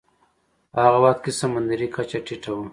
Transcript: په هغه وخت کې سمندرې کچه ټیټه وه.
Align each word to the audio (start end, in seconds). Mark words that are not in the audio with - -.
په 0.71 0.77
هغه 0.85 0.99
وخت 1.05 1.19
کې 1.23 1.31
سمندرې 1.41 1.87
کچه 1.95 2.19
ټیټه 2.25 2.51
وه. 2.55 2.65